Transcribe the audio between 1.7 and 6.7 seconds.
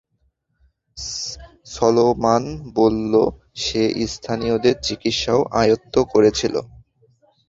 Solomon বলল, সে স্থানীয়দের চিকিৎসাও আয়ত্ত্ব করেছিল।